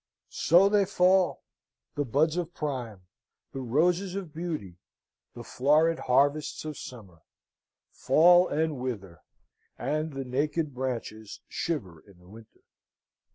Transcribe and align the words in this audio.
So 0.31 0.67
they 0.67 0.85
fall 0.85 1.43
the 1.93 2.05
buds 2.05 2.35
of 2.35 2.55
prime, 2.55 3.01
the 3.53 3.59
roses 3.61 4.15
of 4.15 4.33
beauty, 4.33 4.77
the 5.35 5.43
florid 5.43 5.99
harvests 5.99 6.65
of 6.65 6.75
summer, 6.75 7.21
fall 7.91 8.47
and 8.47 8.77
wither, 8.79 9.21
and 9.77 10.11
the 10.13 10.25
naked 10.25 10.73
branches 10.73 11.41
shiver 11.47 11.99
in 11.99 12.17
the 12.17 12.27
winter. 12.27 12.61